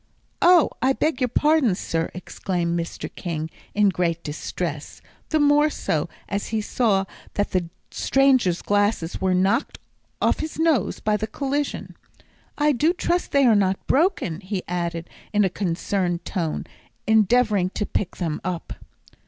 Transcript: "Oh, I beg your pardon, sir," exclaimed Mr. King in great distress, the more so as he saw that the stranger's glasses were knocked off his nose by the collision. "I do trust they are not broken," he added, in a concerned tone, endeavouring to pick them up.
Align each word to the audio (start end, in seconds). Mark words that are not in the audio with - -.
"Oh, 0.41 0.71
I 0.81 0.93
beg 0.93 1.21
your 1.21 1.27
pardon, 1.27 1.75
sir," 1.75 2.09
exclaimed 2.15 2.75
Mr. 2.75 3.07
King 3.13 3.51
in 3.75 3.89
great 3.89 4.23
distress, 4.23 4.99
the 5.29 5.39
more 5.39 5.69
so 5.69 6.09
as 6.27 6.47
he 6.47 6.59
saw 6.59 7.05
that 7.35 7.51
the 7.51 7.69
stranger's 7.91 8.63
glasses 8.63 9.21
were 9.21 9.35
knocked 9.35 9.77
off 10.19 10.39
his 10.39 10.57
nose 10.57 10.99
by 11.01 11.17
the 11.17 11.27
collision. 11.27 11.95
"I 12.57 12.71
do 12.71 12.93
trust 12.93 13.31
they 13.31 13.45
are 13.45 13.53
not 13.53 13.85
broken," 13.85 14.39
he 14.41 14.63
added, 14.67 15.07
in 15.33 15.45
a 15.45 15.51
concerned 15.51 16.25
tone, 16.25 16.65
endeavouring 17.05 17.69
to 17.75 17.85
pick 17.85 18.15
them 18.17 18.41
up. 18.43 18.73